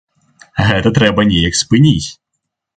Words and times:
Гэта 0.69 0.93
трэба 0.97 1.27
неяк 1.29 1.61
спыніць. 1.61 2.09